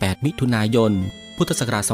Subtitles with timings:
[0.00, 0.92] 8 มิถุนายน
[1.36, 1.92] พุทธศักราช 2514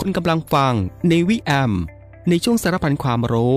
[0.00, 0.72] คุณกำลังฟัง
[1.08, 1.72] ในวิแอม
[2.28, 3.56] ในช่วงสารพันความรู้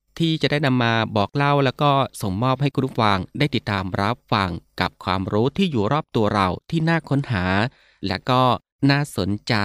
[0.19, 1.91] ที่จะได้นำมาบอกเล่าแล้วก็
[2.21, 4.49] ส่งมอบให้คุณผู้ฟังได้ติดตามรับฟัง
[4.81, 7.45] กับความรู้ที่อยู่รอบตัวเราที่น่าค้นหา
[8.07, 8.41] และก็
[8.89, 9.55] น่าสนใจ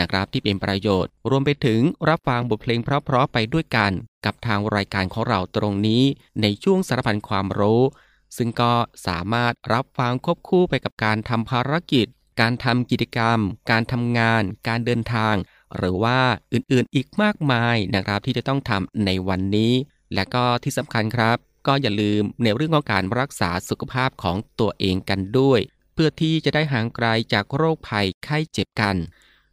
[0.00, 3.92] นะครับที่เป็นประโยชน์ รวมไปถึงรับฟังบทเพลงเพราะๆไปด้วยกัน
[4.24, 6.02] กับทางรายการของเราตรงนี้
[6.42, 7.82] ในช่วงสารพันความรู้
[8.36, 8.72] ซึ่งก็
[9.06, 12.06] สามารถรับฟังควบคู่ไปกับการทำภารกิจ
[12.40, 13.38] การทำกิจกรรม
[13.70, 15.34] การทำงาน การเดินทาง
[15.76, 16.18] หรือว่า
[16.52, 19.72] อื่นๆอีกมากมายนะครับที่จะต้องทำในวันนี้
[20.14, 25.60] และก็ที่สำคัญครับ ก็อย่าลืมในเรื่องของการรักษาสุขภาพของตัวเองกันด้วย
[25.94, 28.96] เพื่อที่จะได้ห่างไกลจากโรคภัยไข้เจ็บกัน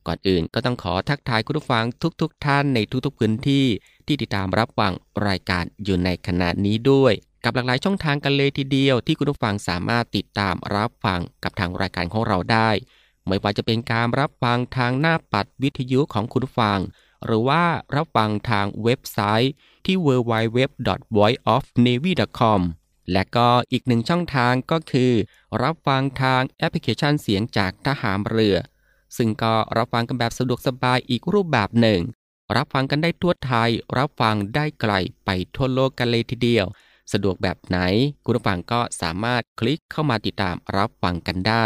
[0.08, 1.86] ก่อนอื่นก็ต้องขอทักทายคุณผู้ฟัง
[2.22, 3.66] ทุกๆทท่านในทุกๆพื้นที่
[4.08, 4.92] ที่ติดตามรับฟัง
[5.28, 7.14] รายการอยู่ในขณะนี้ด้วย
[7.44, 12.70] กับหลากหลายช่องทางกันเลยทีเดียวที่คุณผู้ฟังสามารถติดตามรับฟังกับทางรายการของเราได้
[13.28, 16.80] ไม่ว่าจะเป็นการรับฟังทางหน้าปัดวิทยุของคุณฟัง
[17.26, 17.64] หรือว่า
[17.96, 19.54] รับฟังทางเว็บไซต์
[19.86, 22.62] ที่ www.voiceofnavy.com
[23.14, 25.14] และก็อีกหนึ่งช่องทางก็คือ
[25.64, 28.58] รับฟังทางแอปพลิเคชันเสียงจากทหารเรือ
[29.18, 32.02] ซึ่งก็รับฟังกันแบบสะดวกสบายอีกรูปแบบหนึ่ง
[32.56, 34.94] รับฟังกันได้ทั่วไทย รับฟังได้ไกล
[35.26, 36.66] ไปทั่วโลกกันเลยทีเดียว
[37.14, 37.78] สะดวกแบบไหน
[38.24, 41.66] คุณผู้ฟังก็สามารถคลิกเข้ามาติดตามรับฟังกันได้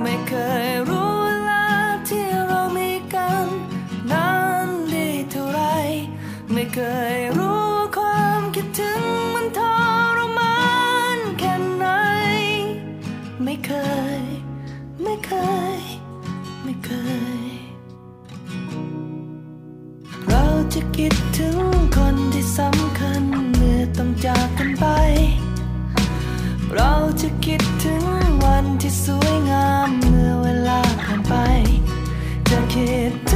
[0.00, 0.32] ไม่เค
[0.66, 3.46] ยรู้ว่ามนั้นมีค่าเวลาที่เรามีกัน
[4.10, 4.28] นา
[4.66, 5.60] นดีเท่าไร
[6.52, 6.80] ไม่เค
[7.14, 7.64] ยรู้
[7.96, 9.02] ความคิดถึง
[9.34, 9.60] มันท
[10.16, 10.58] รมา
[11.16, 11.86] นแค่ไหน
[13.42, 13.70] ไม่เค
[14.18, 14.22] ย
[15.02, 15.32] ไม่เค
[15.78, 15.80] ย
[16.64, 16.90] ไม่เค
[17.40, 17.50] ย
[20.28, 21.73] เราจะคิดถึง
[29.02, 31.34] สวยงามเมื่อเวลาผ่านไป
[32.48, 33.33] จะคิด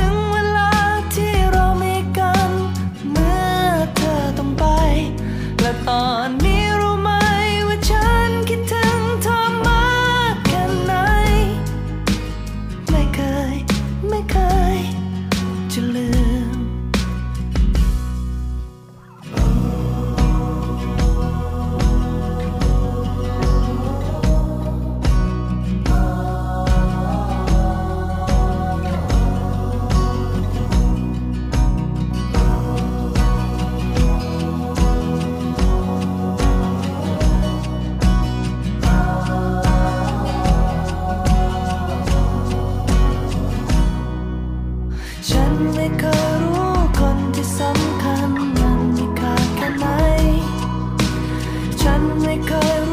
[52.25, 52.88] ฉันไ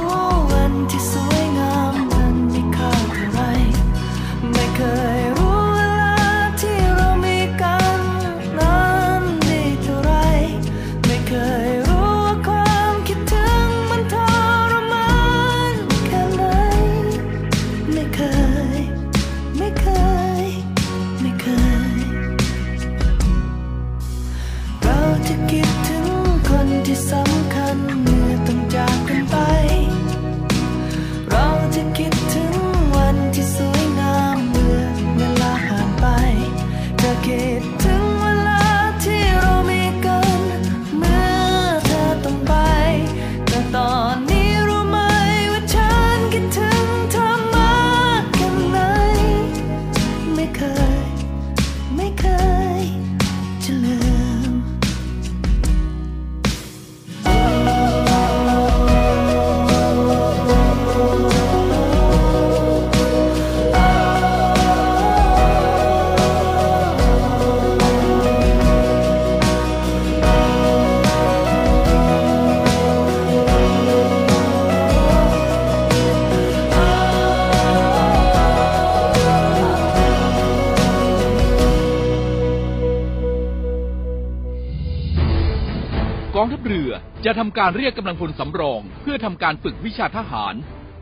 [87.40, 90.56] ทำการเรียกกำลังพลสำรอง เพื่อทำการฝึกวิชาทหาร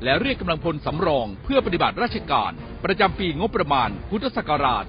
[0.03, 2.51] และเรียกกำลังพลสำรอง เพื่อปฏิบัติราชการ
[2.85, 4.83] ประจำปีงบประมาณ พุทธศักราช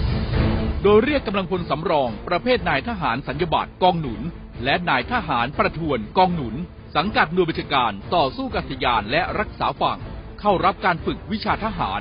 [0.00, 4.20] 2566 โดยเรียกกำลังพลสำรอง ประเภทนายทหารสัญญบัตรกองหนุน
[4.64, 6.54] และนายทหารประทวนกองหนุน
[6.96, 9.98] สังกัดหน่วยบัญชาการต่อสู้กัษยานและรักษาฝั่ง
[10.40, 12.00] เข้ารับการฝึกวิชาทหาร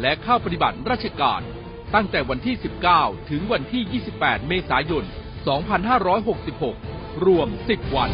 [0.00, 1.40] และเข้าปฏิบัติราชการ
[1.94, 2.54] ตั้งแต่วันที่
[2.92, 6.87] 19 ถึงวันที่ 28 เมษายน 2566
[7.24, 8.10] รวม 10 วัน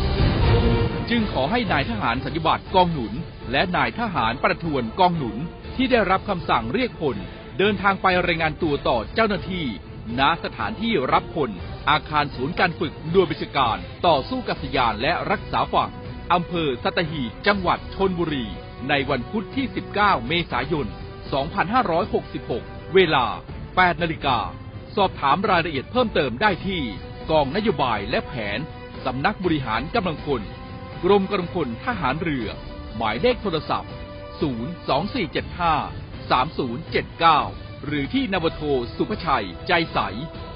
[1.11, 3.13] จึงขอให้นายทหารสัญญบัตรกองหนุน
[3.53, 5.37] และนายทหารประทวนกองหนุน
[5.77, 7.17] ที่ได้รับคำสั่งเรียกพล
[7.59, 9.65] เดินทางไปรายงานตัวต่อเจ้าหน้าที่
[10.19, 11.51] ณสถานที่รับพล
[11.91, 15.91] อาคารศูนย์การฝึกหน่วยบัญชาการ ต่อสู้กัษยานและรักษาฝั่ง
[16.33, 18.47] อำเภอสัตหีบจังหวัดชนบุรี
[18.89, 20.87] ในวันพุธที่ 19 เมษายน
[21.71, 23.25] 2566 เวลา
[23.65, 24.39] 8 นาฬิกา
[24.97, 26.81] สอบถามรายละเอียดเพิ่มเติมได้ที่
[27.31, 28.59] กองนโยบายและแผน
[29.05, 30.43] สำนักบริหารกำลังพล
[31.05, 32.47] กรมกำลังพลทหารเรือ
[32.97, 33.91] หมายเลขโทรศัพท์
[36.29, 38.63] 02475 3079 หรือที่นวโท
[38.97, 39.99] สุภชัย ใจใส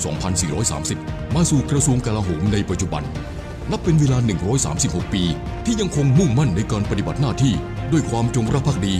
[0.65, 3.03] 2430 มาสู่กระทรวงกลาโหมในปัจจุบัน
[3.71, 4.19] นับเป็นเวลา
[4.67, 5.23] 136 ปี
[5.65, 7.55] ที่ยังคงมุ่งมั่นในการปฏิบัติหน้าที่
[7.93, 8.95] ด้วยความจงรักภักดี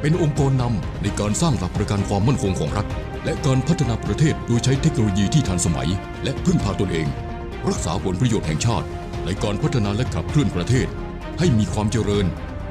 [0.00, 2.86] เป็นองค์กรนำในการสร้างหลักประกันความมั่นคงของรัฐ
[3.24, 5.88] และการพัฒนาประเทศโดยใช้เทคโนโลยีที่ทันสมัย
[6.24, 7.06] และพึ่งพาตนเอง
[7.68, 8.86] รักษาผลประโยชน์แห่งชาติ
[9.24, 10.86] ในการพัฒนาและขับเคลื่อนประเทศ
[11.38, 12.26] ให้มีความเจริญ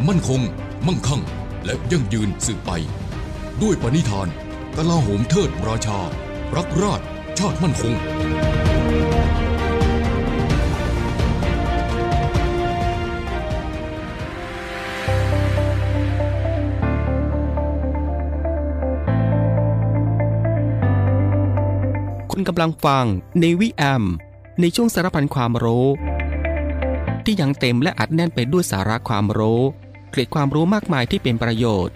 [0.07, 0.41] มั่นคง
[0.87, 1.21] มั่งคั่ง
[1.65, 2.71] และยั่งยืนสืบไป
[3.61, 4.27] ด้วยปณิธาน
[4.77, 5.99] กลาโหมเทิดราชา
[6.55, 7.01] รักรอด
[7.37, 7.93] ชาติมั่นคง
[22.31, 23.05] คุณกำลังฟัง
[23.39, 24.03] ในวิแอม
[24.61, 25.87] ในช่วงสารพันความรู้
[27.25, 29.61] ที่ยังเต็มและอัดแน่นไปด้วยสาระความรู้
[30.11, 31.95] เกร็ดความรู้มากมายที่เป็นประโยชน์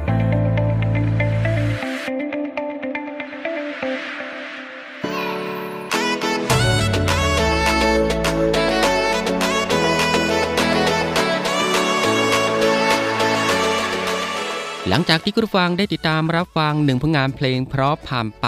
[14.93, 18.47] หลังจากที่คุณฟังได้ติดตามรับฟังหนึ่งผลงานเพลงเพราะผ่านไป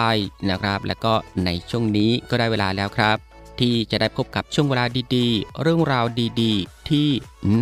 [0.50, 1.14] นะครับ และก็
[1.46, 3.18] ในช่วงนี้ก็ได้เวลาแล้วครับ
[3.60, 4.86] ที่จะได้พบกับช่วงเวลา
[5.16, 6.06] ดีๆ เรื่องราว
[6.42, 7.08] ดีๆ ที่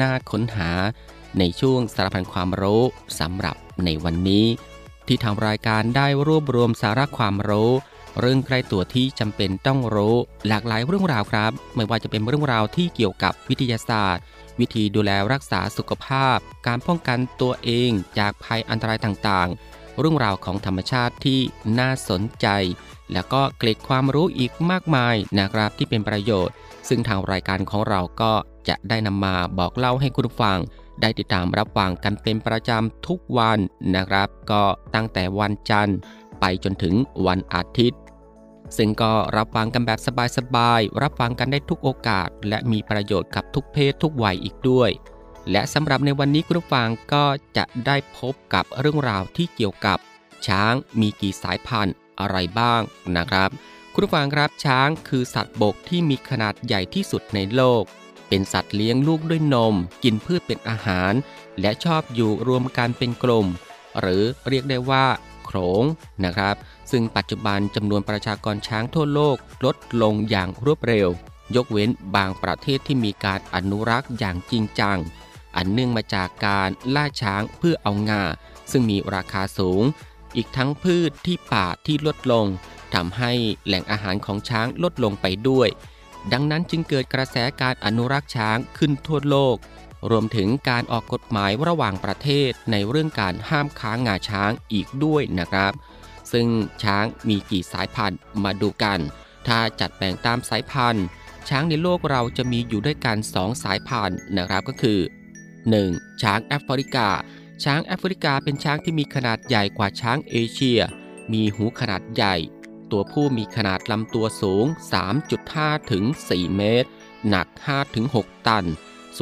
[0.02, 0.70] น่าค้นหา
[1.40, 2.84] ในช่วงสารพันความรู้
[3.20, 4.46] สำหรับในวันนี้
[5.08, 7.72] ที่ทางรายการได้รวบรวมสาระความรู้
[8.20, 10.16] เรื่องใกล้ตัวที่จำเป็นต้องรู้
[10.48, 14.24] หลากหลายเรื่องราวครับ ไม่ว่าจะเป็นเรื่องราวที่เกี่ยวกับวิทยาศาสตร์
[14.60, 21.40] วิธีดูแลรักษาสุขภาพ การป้องกันตัวเองจากภัยอันตรายต่างๆ เรื่องราวของธรรมชาติที่
[21.80, 22.48] น่าสนใจ
[23.14, 26.56] แล้วก็เกล็ดความรู้อีกมากมายนะครับที่เป็นประโยชน์
[26.88, 28.34] ซึ่งทางรายการของเราก็
[28.70, 30.58] จะได้นำมาบอกเล่าให้คุณฟัง
[31.02, 33.60] ได้ติดตามรับฟังกันเป็นประจำทุกวัน
[33.96, 34.64] นะครับ ก็
[34.96, 35.98] ตั้งแต่วันจันทร์
[36.40, 36.94] ไปจนถึง
[37.28, 38.00] วันอาทิตย์
[38.78, 40.00] ซึ่งก็รับฟังกันแบบ
[40.38, 44.92] สบายๆ รับฟังกันได้ทุกโอกาส และมีประโยชน์กับทุกเพศทุกวัยอีกด้วย
[45.52, 47.26] และสำหรับในวันนี้คุณผู้ฟังก็
[47.58, 49.98] จะได้พบกับเรื่องราวที่เกี่ยวกับ
[50.48, 52.82] ช้างมีกี่สายพันธุ์อะไรบ้าง
[53.18, 53.50] นะครับ
[53.94, 57.84] คุณผู้ฟังครับช้างคือสัตว์บกที่มีขนาดใหญ่ที่สุดในโลก
[58.28, 61.14] เป็นสัตว์เลี้ยงลูกด้วยนม กินพืชเป็นอาหาร
[61.62, 63.48] และชอบอยู่รวมกันเป็นกลุ่ม
[64.00, 65.06] หรือเรียกได้ว่า
[65.52, 65.84] โขลง
[66.26, 66.56] นะครับ
[66.92, 71.10] ซึ่งปัจจุบันจำนวนประชากรช้างทั่วโลกลดลงอย่างรวดเร็ว
[71.56, 74.98] ยกเว้นบางประเทศที่มีการอนุรักษ์อย่างจริงจัง
[75.56, 78.24] อันเนื่องมาจากการล่าช้างเพื่อเอางา
[78.72, 79.84] ซึ่งมีราคาสูง
[80.36, 82.46] อีกทั้งพืชที่ป่าที่ลดลง
[82.94, 83.32] ทำให้
[83.66, 85.70] แหล่งอาหารของช้างลดลงไปด้วย
[86.32, 89.56] ดังนั้นจึงเกิดกระแสการอนุรักษ์ช้างขึ้นทั่วโลก
[90.10, 95.74] รวมถึงการออกกฎหมายระหว่างประเทศในเรื่องการห้ามค้างงาช้างอีกด้วยนะครับ
[96.32, 96.48] ซึ่ง
[96.84, 99.00] ช้างมีกี่สายพันธุ์มาดูกัน
[99.48, 101.06] ถ้าจัดแบ่งตามสายพันธุ์
[101.50, 105.00] ช้างในโลกเราจะมีอยู่ด้วยกัน 2 สายพันธุ์นะครับก็คือ
[105.60, 106.22] 1.
[106.22, 107.08] ช้างแอฟริกา
[107.64, 110.80] ช้างแอฟริกาเป็นช้างที่มีขนาดใหญ่กว่าช้างเอเชีย
[111.34, 112.36] มีหูขนาดใหญ่
[112.92, 114.66] ตัวผู้มีขนาดลำตัวสูง
[115.28, 116.90] 3.5 ถึง 4 เมตร
[117.30, 118.66] หนัก 5 ถึง 6 ตัน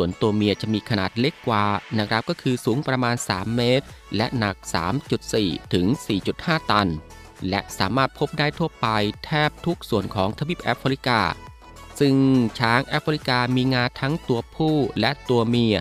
[0.02, 1.66] ส่วนตัวเมียจะมีขนาดเล็กกว่า
[2.00, 4.56] นะครับก็คือสูงประมาณ 3 เมตร และหนัก
[5.16, 5.86] 3.4 ถึง
[6.28, 6.90] 4.5 ตัน
[7.50, 8.88] และสามารถพบได้ทั่วไป
[9.26, 11.20] แทบทุกส่วนของทวีปแอฟริกา
[12.00, 12.16] ซึ่ง
[12.60, 15.76] ช้างแอฟริกามีงาทั้งตัวผู้และตัวเมีย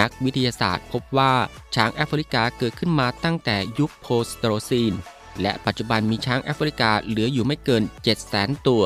[0.00, 1.32] นักวิทยาศาสตร์พบว่า
[1.74, 4.92] ช้างแอฟริกาเกิดขึ้นมาตั้งแต่ยุคโพสโตรซีน
[5.42, 7.82] และปัจจุบันมีช้างแอฟริกาเหลืออยู่ไม่เกิน
[8.24, 8.84] 700,000 ตัว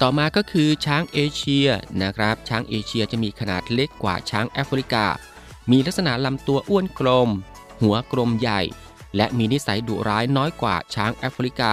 [0.00, 1.68] ต่อมาก็คือช้างเอเชีย
[2.02, 5.04] นะครับ ช้างเอเชียจะมีขนาดเล็กกว่าช้างแอฟริกา
[5.70, 7.30] มีลักษณะลำตัวอ้วนกลม
[7.82, 8.62] หัวกลมใหญ่
[9.16, 11.62] และมีนิสัยดุร้ายน้อยกว่าช้างแอฟริก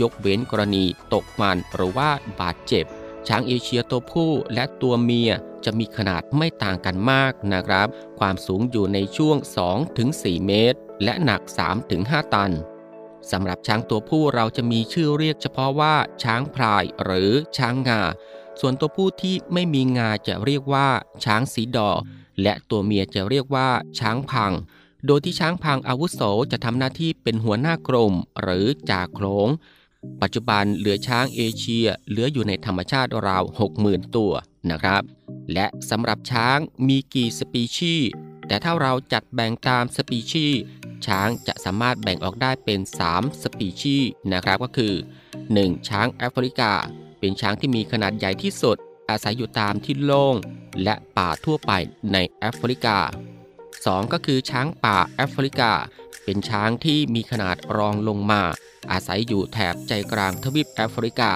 [0.00, 2.10] ยกเว้นกรณีตกมันหรือว่า
[2.40, 2.84] บาดเจ็บ
[3.28, 5.32] ช้างเอเชียตัวผู้และตัวเมีย
[5.64, 9.36] จะมีขนาดไม่ต่างกันมากนะครับ ความสูงอยู่ในช่วง
[9.90, 11.40] 2-4 เมตร และหนัก
[11.88, 12.52] 3-5 ตัน
[13.30, 18.00] สำหรับช้างตัวผู้เราจะมีชื่อเรียกเฉพาะว่า ช้างพลายหรือช้างงา
[18.60, 20.88] ส่วนตัวผู้ที่ไม่มีงาจะเรียกว่า
[21.24, 21.90] ช้างสีดอ
[22.42, 24.52] และตัวเมียจะเรียกว่า ช้างพัง
[25.06, 26.20] โดยที่ช้างพังอาวุโส
[26.52, 29.48] จะทำหน้าที่เป็นหัวหน้ากรมหรือจ่าโขลง
[30.22, 33.44] ปัจจุบันเหลือช้างเอเชียเหลืออยู่ในธรรมชาติราว
[33.78, 34.32] 60,000 ตัว
[34.70, 35.02] นะครับ
[35.52, 36.58] และสำหรับช้าง
[36.88, 38.10] มีกี่สปีชีส์
[38.46, 40.60] แต่ถ้าเราจัดแบ่งตามสปีชีส์
[41.06, 42.80] ช้างจะสามารถแบ่งออกได้เป็น
[43.10, 44.94] 3 สปีชีส์นะครับก็คือ
[45.40, 45.88] 1.
[45.88, 46.72] ช้างแอฟริกา
[47.18, 48.76] เป็นช้างที่มีขนาดใหญ่ที่สุด
[49.10, 50.36] อาศัยอยู่ตามที่โล่ง
[50.82, 51.72] และป่าทั่วไป
[52.12, 52.98] ในแอฟริกา
[53.54, 54.12] 2.
[54.12, 55.72] ก็คือช้างป่าแอฟริกา
[56.24, 58.42] เป็นช้างที่มีขนาดรองลงมา
[58.92, 61.32] อาศัยอยู่แถบใจกลางทวีปแอฟริกา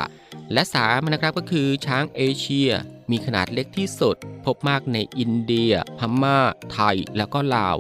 [0.53, 2.71] และ 3 นะครับก็คือช้างเอเชีย
[3.11, 6.39] มีขนาดเล็กที่สุด พบมากในอินเดีย พม่า
[6.73, 7.77] ไทย แล้วก็ลาว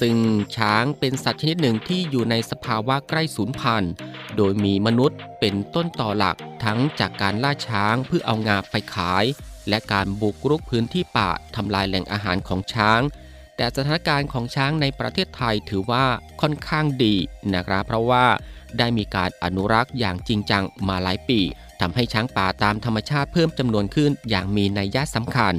[0.00, 0.16] ซึ่ง
[0.56, 3.92] ช้างเป็นสัตว์ชนิดหนึ่งที่อยู่ในสภาวะใกล้สูญพันธุ์
[4.36, 9.24] โดยมีมนุษย์เป็นต้นต่อหลักทั้งจากการล่าช้างเพื่อเอางาไปขาย
[9.68, 13.00] และการบุกรุกพื้นที่ป่าทำลายแหล่งอาหารของช้าง
[13.56, 16.04] แต่สถานการณ์ของช้างในประเทศไทยถือว่า
[16.40, 17.14] ค่อนข้างดี
[17.54, 18.24] นะครับ เพราะว่า
[18.78, 21.40] ได้มีการอนุรักษ์อย่างจริงจังมาหลายปี
[21.80, 25.54] ทำให้ช้างป่าตามธรรมชาติเพิ่มจำนวนขึ้นอย่างมีนัยยะสำคัญ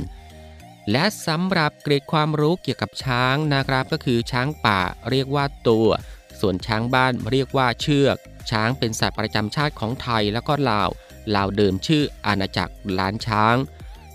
[0.92, 4.80] และสำหรับเกรดความรู้เกี่ยวกับช้างนะครับ ก็คือช้างป่า
[5.10, 5.88] เรียกว่าตัว
[6.40, 8.18] ส่วนช้างบ้านเรียกว่าเชือก
[8.52, 10.90] ช้างเป็นสัตว์ประจำชาติของไทยแล้วก็ลาว
[11.36, 13.56] ลาวเดิมชื่ออาณาจักรล้านช้าง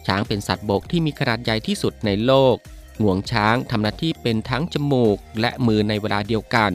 [0.06, 2.56] ช้างเป็นสัตว์บกที่มีขนาดใหญ่ที่สุดในโลก
[3.02, 6.72] งวงช้างทำหน้าที่เป็นทั้งจมูกและมือในเวลาเดียวกัน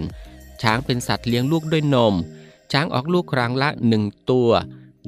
[0.62, 2.16] ช้างเป็นสัตว์เลี้ยงลูกด้วยนม
[2.72, 4.50] ช้างออกลูกครั้งละ 1 ตัว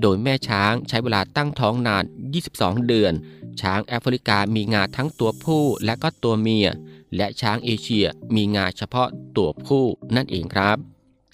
[0.02, 2.04] โดยแม่ช้างใช้เวลาตั้งท้องนาน
[2.46, 3.14] 22 เดือน
[3.62, 6.68] ช้างแอฟริกามีงาทั้งตัวผู้และก็ตัวเมีย
[7.18, 10.78] และช้างเอเชียมีงาเฉพาะตัวผู้นั่นเองครับ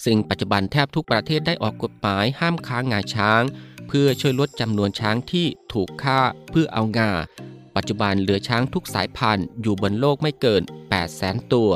[0.06, 3.42] ซึ่งปัจจุบันแทบทุกประเทศได้ออกกฎหมายห้ามค้างงาช้าง
[3.88, 6.20] เพื่อช่วยลดจำนวนช้างที่ถูกฆ่า
[6.50, 7.12] เพื่อเอางา
[7.76, 10.62] ปัจจุบันเหลือช้างทุกสายพันธุ์อยู่บนโลกไม่เกิน
[11.08, 11.72] 800,000 ตัว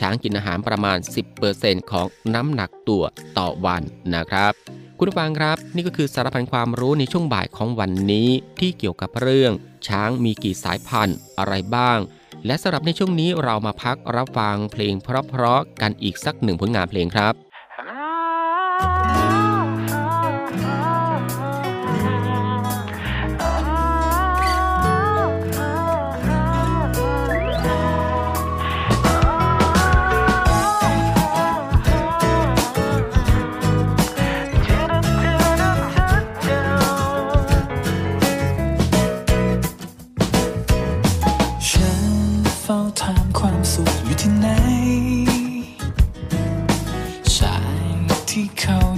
[0.00, 0.98] ช้างกินอาหารประมาณ
[1.44, 3.04] 10%ของน้ำหนักตัว
[3.38, 3.82] ต่อวัน
[4.14, 4.52] นะครับ
[4.98, 8.28] คุณฟังครับ นี่ก็คือสารพันความรู้ในช่วงบ่ายของวันนี้
[8.60, 9.52] ที่เกี่ยวกับเรื่อง
[9.88, 11.98] ช้างมีกี่สายพันธุ์อะไรบ้าง
[12.46, 17.34] และสำหรับในช่วงนี้เรามาพักรับฟังเพลงเพราะๆกันอีกสักหนึ่งผลงานเพลงครับ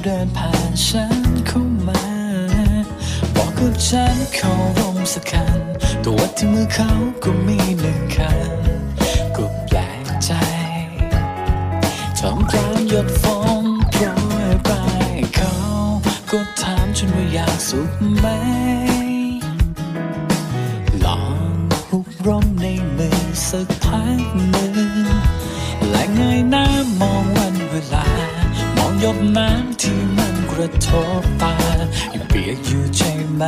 [0.09, 2.03] เดินผ่านฉันเข้ามา
[3.35, 5.61] บอกกับฉันเขารมสักคัน
[6.05, 6.91] ตัวที่มือเขา
[7.23, 8.51] ก็มีหนึ่งคัน
[9.37, 10.31] ก็แปลกใจ
[12.19, 13.25] ทำกลางหยดฝ
[13.63, 14.05] นโปร
[14.53, 14.71] ยไป
[15.37, 15.55] เขา
[16.31, 17.91] ก็ถามฉันว่าอยากสุข
[18.21, 18.46] ไหม
[30.67, 31.55] มันกระทบตา
[32.15, 33.43] ยังเปียกอยู่ใช่ไหม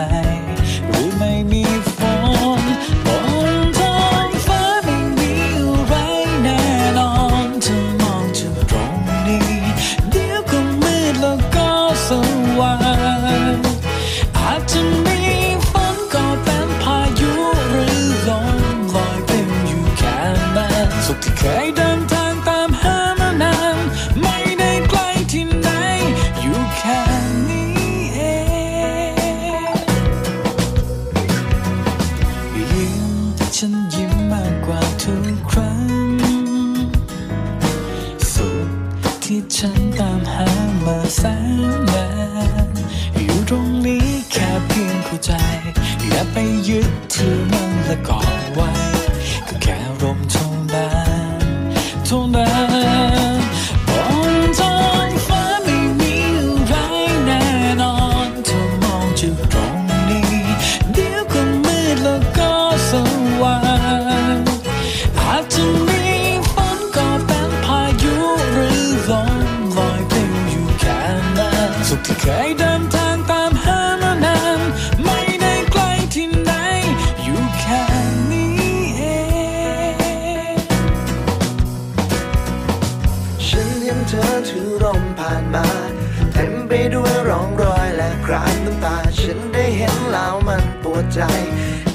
[91.19, 91.25] ใจ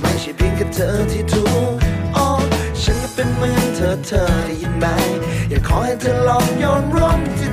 [0.01, 1.71] ไม่ใช่เพียงแค่เธอที่ถูก
[2.15, 2.27] อ๋อ
[2.81, 4.85] ฉันก็เป็นเหมือนเธอเธอได้ยินไหม
[5.49, 7.52] อยากขอให้เธอลองโยนร่มที่เธอเอ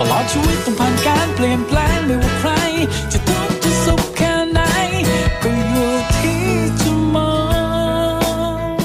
[0.00, 2.50] ตลอดชีวิตต้องผ่านการเปลี่ยนแปลงไม่ว่าใคร
[3.12, 4.60] จะทุกข์จะสุขแค่ไหน
[5.42, 6.44] ก็อยู่ที่
[6.80, 7.32] จะมอ
[8.72, 8.76] ง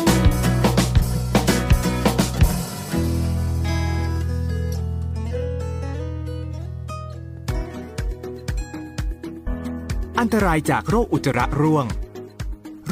[10.19, 11.85] อันตรายจากโรคอุจจาระร่วง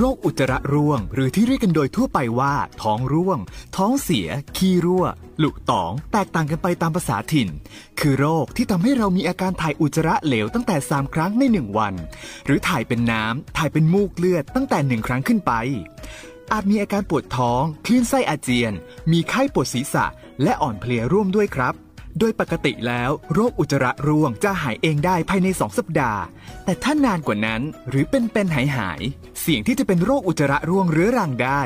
[0.03, 3.39] โรคอุจจาระร่วง หรือที่เรียกกันโดยทั่วไปว่า ท้องร่วง
[3.77, 5.05] ท้องเสีย ขี้รั่ว
[5.39, 7.49] หลุตอง แตกต่างกันไปตามภาษาถิ่น
[7.99, 11.93] คือโรคที่ทำให้เรามีอาการถ่ายอุจจาระเหลวตั้งแต่ 3 ครั้งใน 1 วัน
[12.45, 15.51] หรือถ่ายเป็นน้ำถ่ายเป็นมูกเลือดตั้งแต่ 1 ครั้งขึ้นไป
[16.51, 18.73] อาจมีอาการปวดท้อง คลื่นไส้อาเจียน
[19.11, 20.05] มีไข้ปวดศีรษะ
[20.43, 21.73] และอ่อนเพลียร่วมด้วยครับ
[22.19, 26.21] โดยปกติแล้วโรคอุจจาระร่วงจะหายเองได้ภายใน 2 สัปดาห์
[26.65, 29.01] แต่ถ้านานกว่านั้นหรือเป็นเป็นหายหาย
[29.41, 31.61] เสี่ยงที่จะเป็นโรคอุจจาระร่วงเรื้อรังได้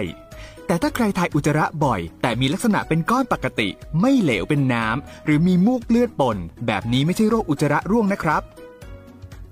[0.67, 8.43] แต่ถ้าใครถ่ายอุจจาระบ่อย แต่มีลักษณะเป็นก้อนปกติ ไม่เหลวเป็นน้ำหรือมีมูกเลือดปน แบบนี้ไม่ใช่โรคอุจจาระร่วงนะครับ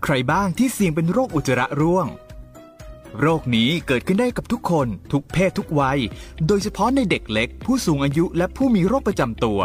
[0.04, 2.08] ใครบ้างที่เสี่ยงเป็นโรคอุจจาระร่วง
[3.20, 6.00] โรคนี้เกิดขึ้นได้กับทุกคน ทุกเพศทุกวัย
[6.48, 9.62] โดยเฉพาะในเด็กเล็ก ผู้สูงอายุและผู้มีโรคประจำตัว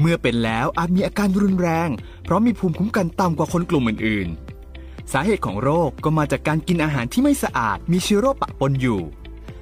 [0.00, 1.88] เมื่อเป็นแล้วอาจมีอาการรุนแรง
[2.24, 9.00] เพราะมีภูมิคุ้มกันต่ำกว่าคนกลุ่มอื่นๆ สาเหตุของโรคก็มาจากการกินอาหารที่ไม่สะอาด มีเชื้อโรคปะปนอยู่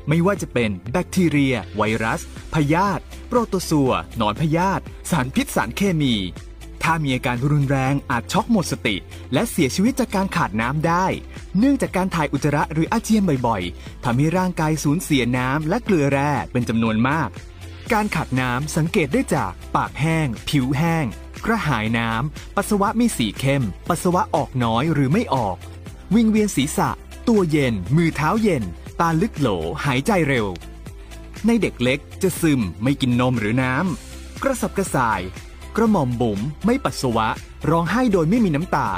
[0.09, 2.21] ไม่ว่าจะเป็นแบคทีเรีย ไวรัส
[2.55, 6.15] พยาธิ โปรโตซัว หนอนพยาธิ สารพิษสารเคมี
[6.83, 8.97] ถ้ามีอาการรุนแรงอาจช็อกหมดสติ
[9.33, 11.07] และเสียชีวิตจากการขาดน้ำได้
[11.59, 17.29] เนื่องจากการถ่ายอุจจาระหรืออาเจียนบ่อยๆทำให้ร่างกายสูญเสียน้ำและเกลือแร่เป็นจำนวนมาก
[17.93, 21.05] การขาดน้ำสังเกตได้จากปากแห้ง ผิวแห้ง
[21.45, 25.57] กระหายน้ำ ปัสสาวะมีสีเข้ม ปัสสาวะออกน้อยหรือไม่ออก
[26.15, 26.91] วิงเวียนศีรษะ
[27.29, 28.65] ตัวเย็น มือเท้าเย็น
[29.01, 29.49] ตาลึกโหล
[29.85, 30.47] หายใจเร็ว
[31.47, 35.21] ในเด็กเล็กจะซึมไม่กินนมหรือน้ำกระสับกระส่าย
[35.77, 37.29] กระหม่อมบุ๋มไม่ปัสสาวะ
[37.71, 38.89] ร้องไห้โดยไม่มีน้ำตา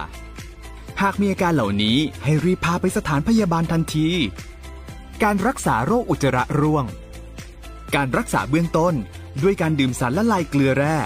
[1.00, 4.09] หากมีอาการเหล่านี้ให้รีบพาไปสถานพยาบาลทันที
[5.22, 6.85] การรักษาโรคอุจจาระร่วง
[7.94, 8.94] การรักษาเบื้องต้น
[9.42, 10.96] ด้วยการดื่มสารละลายเกลือแร่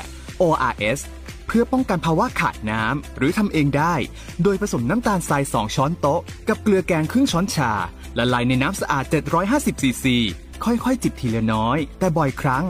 [0.40, 1.00] ORS
[1.46, 3.94] เพื่อป้องกันภาวะขาดน้ำหรือทำเองได้
[4.42, 7.72] โดยผสมน้ำตาลทราย 2 ช้อนโต๊ะ กับเกลือแกงครึ่งช้อนชา
[8.18, 9.04] ละลายในน้ำสะอาด
[9.44, 10.16] 750ซีซี
[10.64, 12.64] ค่อยๆ จิบทีละน้อย แต่บ่อยครั้ง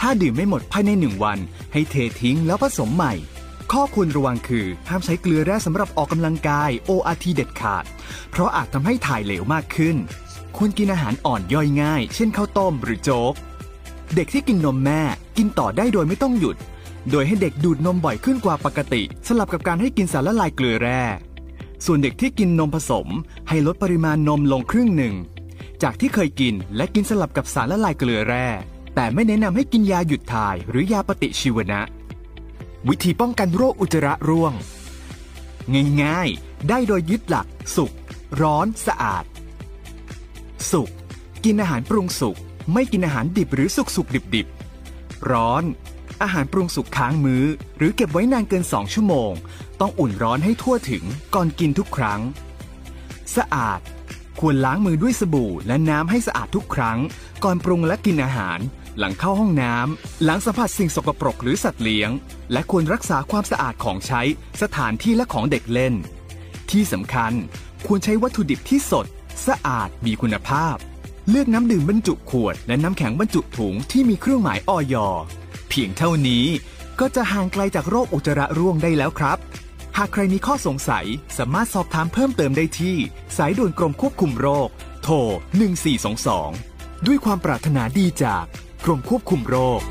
[0.00, 1.38] ถ้าดื่มไม่หมดภายในหนึ่งวัน
[1.72, 3.14] ให้เททิ้งแล้วผสมใหม่
[3.72, 7.84] ข้อควรระวังคือ ห้ามใช้เกลือแร่สำหรับออกกำลังกาย ORT เด็ดขาด
[8.30, 9.96] เพราะอาจทำให้ถ่ายเหลวมากขึ้น
[10.56, 13.34] ควรกินอาหารอ่อนย่อยง่าย เช่นข้าวต้มหรือโจ๊ก
[14.14, 15.02] เด็กที่กินนมแม่
[15.36, 16.56] กินต่อได้โดยไม่ต้องหยุด
[17.10, 21.02] โดยให้เด็กดูดนมบ่อยขึ้นกว่าปกติ สลับกับการให้กินสารละลายเกลือแร่
[21.84, 23.08] ส่วนเด็กที่กินนมผสม
[23.48, 25.14] ให้ลดปริมาณนมลงครึ่งหนึ่ง
[25.82, 28.46] จากที่เคยกินและกินสลับกับสารละลายเกลือแร่
[28.98, 31.80] แต่ไม่แนะนำให้กินยาหยุดถ่ายหรือยาปฏิชีวนะ
[32.88, 34.52] วิธีป้องกันโรคอุจจาระร่วง
[36.02, 37.92] ง่ายๆ ได้โดยยึดหลัก สุก
[38.40, 39.24] ร้อนสะอาด
[40.70, 40.90] สุก
[41.44, 42.36] กินอาหารปรุงสุก
[42.72, 45.62] ไม่กินอาหารดิบหรือสุกสุกดิบดิบๆร้อน
[46.22, 47.44] อาหารปรุงสุกค้างมื้อ
[47.76, 49.32] หรือเก็บไว้นานเกิน 2 ชั่วโมง
[49.80, 51.04] ต้องอุ่นร้อนให้ทั่วถึง
[51.34, 52.20] ก่อนกินทุกครั้ง
[53.36, 53.80] สะอาด
[54.40, 56.98] ควรล้างมือด้วยสบู่และน้ำให้สะอาดทุกครั้ง
[57.44, 58.58] ก่อนปรุงและกินอาหาร
[58.98, 62.10] หลังเข้าห้องน้ำ หลังสัมผัสสิ่งสกปรกหรือสัตว์เลี้ยง
[62.52, 64.22] และควรรักษาความสะอาดของใช้
[64.62, 65.94] สถานที่และของเด็กเล่น
[66.70, 67.32] ที่สำคัญ
[67.86, 69.06] ควรใช้วัตถุดิบที่สด
[69.46, 70.76] สะอาดมีคุณภาพ
[71.28, 74.94] เลือกน้ำดื่มบรรจุขวด และน้ำแข็งบรรจุถุงที่มีเครื่องหมายออย
[75.68, 76.44] เพียงเท่านี้
[77.00, 79.38] ก็จะห่างไกลจากโรคอุจจาระร่วงได้แล้วครับ
[79.96, 81.06] หากใครมีข้อสงสัย
[81.38, 82.96] สามารถสอบถามเพิ่มเติมได้ที่
[83.36, 84.68] สายด่วนกรมควบคุมโรค
[85.02, 85.14] โทร
[86.52, 89.82] 1422 ด้วยความปรารถนาดีจากก รมควบคุมโรค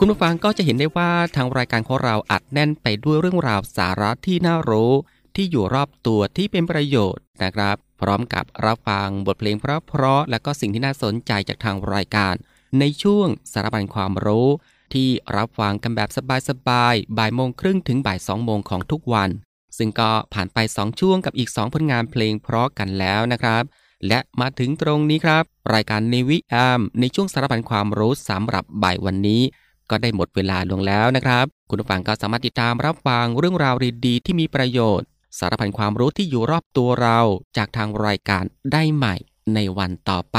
[0.00, 4.92] คุณผู้ฟังก็จะเห็นได้ว่าทางรายการของเราอัดแน่นไปด้วยเรื่องราวสาระที่น่ารู้
[5.36, 12.34] ที่อยู่รอบตัวที่เป็นประโยชน์นะครับ พร้อมกับรับฟังบทเพลงเพราะๆและก็สิ่งที่น่าสนใจจากทางรายการ
[12.78, 14.48] ในช่วงสารบัญความรู้
[14.94, 16.10] ที่รับฟังกันแบบ
[16.48, 19.30] สบายๆ บ่ายโมงครึ่งถึงบ่ายสองโมงของทุกวัน
[19.78, 23.62] ซึ่งก็ผ่านไป 2 ช่วงกับอีก 2 ผลงานเพลงเพราะกันแล้วนะครับ
[24.08, 29.42] และมาถึงตรงนี้ครับ รายการในวิแอมในช่วงสารพันความรู้สำหรับบ่ายวันนี้
[29.90, 33.74] ก็ได้หมดเวลาลงแล้วนะครับ คุณผู้ฟังก็สามารถติดตามรับฟังเรื่องราว
[34.06, 35.06] ดีๆที่มีประโยชน์
[35.38, 37.18] สารพันความรู้ที่อยู่รอบตัวเรา
[37.56, 39.14] จากทางรายการได้ใหม่
[39.54, 40.38] ในวันต่อไป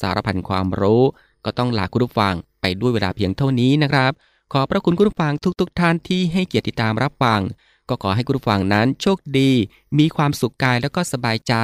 [0.00, 1.02] สารพันความรู้
[1.44, 4.12] ก็ต้องลาคุณผู้ฟังไปด้วยเวลาเพียงเท่านี้นะครับ
[4.52, 7.40] ขอพระคุณคุณผู้ฟังทุกๆทท่านที่ให้เกียรติตามรับฟัง
[7.88, 9.50] ก็ขอให้คุณผู้ฟังนั้นโชคดี
[9.98, 11.54] มีความสุขกายแล้วก็สบายใจ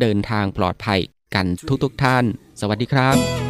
[0.00, 1.00] เดินทางปลอดภัย
[1.34, 1.46] กัน
[1.84, 2.24] ทุกๆทท่าน
[2.60, 3.45] สวัสดีครับ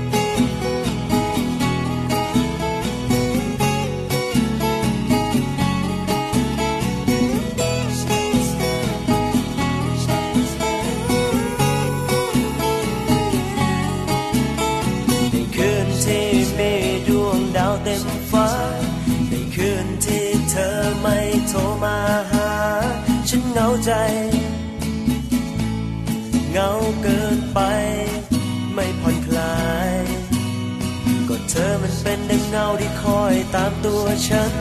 [33.54, 34.52] ตามตัวฉัน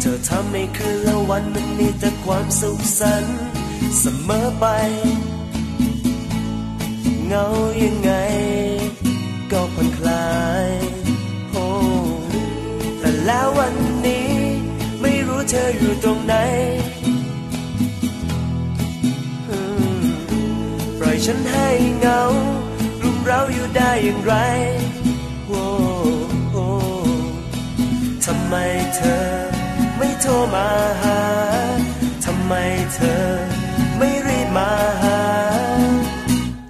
[0.00, 3.38] เธอทำให้คืนและวันมันมีแต่ความสุขสันต์
[3.98, 4.66] เสมอไป
[7.26, 7.44] เงา
[7.82, 8.12] ยังไง
[9.52, 10.30] ก็ผ่อนคลา
[10.66, 10.68] ย
[11.50, 11.66] โอ้
[12.98, 13.74] แต่แล้ววัน
[14.06, 14.30] นี้
[15.00, 16.34] ไม่รู้เธออยู่ตรงไหน
[20.98, 21.68] ปล่อยฉันให้
[22.00, 22.20] เงา
[23.02, 24.34] รุมเราอยู่ได้อย่างไร
[30.40, 30.70] ม่โทรมา
[31.02, 31.20] หา
[32.24, 32.52] ทำไม
[32.94, 33.24] เธอ
[33.98, 34.70] ไม่รีบมา
[35.02, 35.20] หา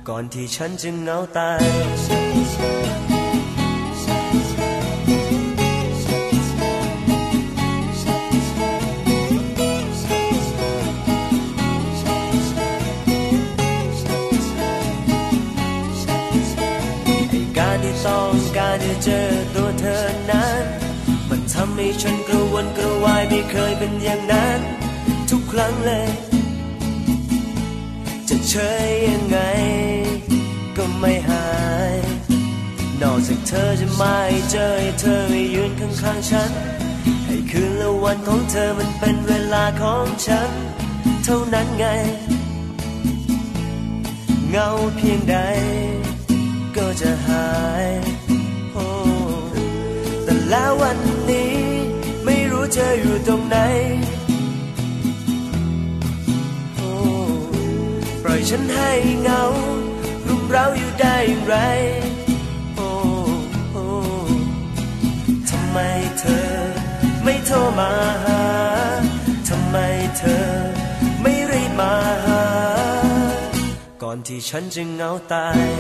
[0.09, 1.65] ก่อนที่ฉันจะเหงาตาย
[17.59, 19.70] การที่ต้องการจะเจอตัว
[22.03, 24.61] ฉันกระวนกระวายไม่เคยเป็นอย่างนั้น
[25.31, 26.09] ทุกครั้งเลย
[28.29, 29.39] จะเฉยยังไง
[30.77, 31.49] ก็ไม่หา
[31.93, 31.95] ย
[33.03, 34.19] นอกจากเธอจะไม่
[34.51, 36.51] เจอให้เธอไม่ยืนข้างๆฉัน
[37.27, 40.51] ให้คืนและวันของเธอมันเป็นเวลาของฉัน
[41.25, 41.87] เท่านั้นไง
[44.51, 45.37] เงาเพียงใด
[46.77, 47.49] ก็จะหา
[47.85, 47.87] ย
[50.25, 50.99] แต่แล้ววัน
[51.31, 51.70] นี้
[52.73, 53.57] เธออยู่ตรงไหน
[56.77, 56.91] โอ้
[58.23, 58.91] ปล่อยฉันให้
[59.23, 59.43] เหงา
[60.27, 61.57] รุมเราอยู่ได้อย่างไร
[62.77, 62.89] โอ้
[63.73, 63.85] โอ้
[65.51, 65.79] ทำไม
[66.19, 66.49] เธอ
[67.25, 67.91] ไม่โทรมา
[68.25, 68.43] หา
[69.49, 69.77] ทำไม
[70.19, 70.47] เธอ
[71.23, 71.95] ไม่รีบมา
[72.27, 72.45] หา
[74.03, 75.71] ก่อนที่ฉันจะเหงาตาย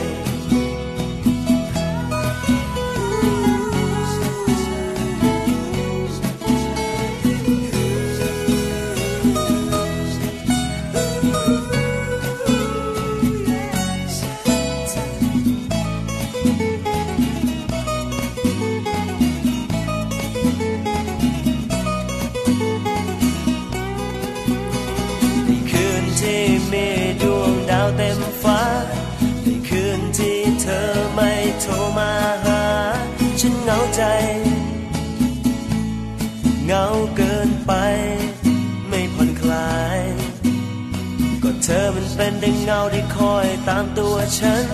[42.22, 44.64] เป็นดังเงาที่คอยตามตัวฉัน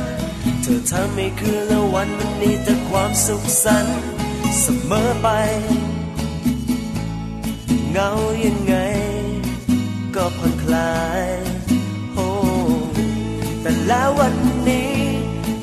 [0.63, 3.99] เธอทำให้คืนและวันมันมีแต่ความสุขสันต์
[4.61, 5.29] เสมอไป
[7.93, 8.11] เงา
[8.45, 8.75] ยังไง
[10.15, 11.27] ก็ผ่อนคลาย
[12.15, 12.29] โอ้
[13.61, 14.35] แต่แล้ววัน
[14.69, 14.95] นี้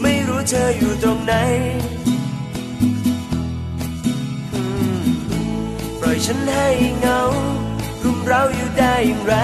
[0.01, 1.33] ไม่รู้เธออยู่ตรงไหน
[5.99, 6.69] ปล่อยฉันให้
[6.99, 7.19] เงา
[8.03, 9.37] รุมเราอยู่ได้อย่างไร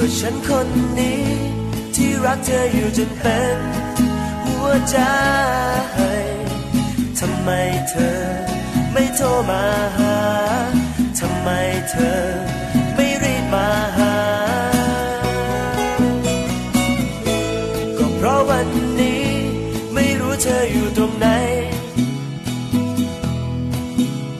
[0.00, 1.22] ก็ฉันคนนี้
[1.94, 3.58] ที่รักเธออยู่จนเป็น
[4.44, 4.98] หัวใจ
[7.18, 7.50] ทำไม
[7.88, 8.18] เธอ
[8.92, 9.64] ไม่โทรมา
[9.98, 10.18] หา
[11.18, 11.48] ทำไม
[11.90, 12.20] เธอ
[12.94, 14.16] ไม่รีบมาหา
[17.98, 18.66] ก็เพราะวัน
[19.00, 19.24] นี้
[19.94, 21.26] ไม่รู้เธออยู่ตรงไหน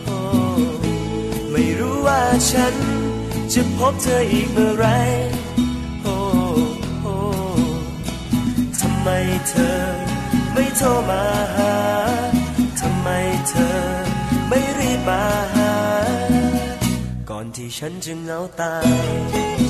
[0.05, 0.19] โอ้
[1.53, 2.75] ไม่รู้ว่าฉัน
[3.53, 4.87] จะพบเธออีกเมื่อไร
[9.47, 9.79] เธอ
[10.53, 11.25] ไม่โทรมา
[11.57, 11.77] หา
[12.81, 13.09] ทำไม
[13.49, 13.79] เธอ
[14.49, 15.25] ไม่รีบมา
[15.55, 15.73] หา
[17.31, 18.77] ก่อนที่ฉันจะเหงาตา
[19.67, 19.68] ย